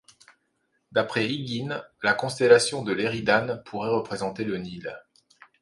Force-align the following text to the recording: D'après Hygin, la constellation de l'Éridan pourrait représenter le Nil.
D'après 0.91 1.27
Hygin, 1.29 1.83
la 2.01 2.15
constellation 2.15 2.81
de 2.81 2.91
l'Éridan 2.91 3.59
pourrait 3.65 3.91
représenter 3.93 4.43
le 4.43 4.57
Nil. 4.57 4.91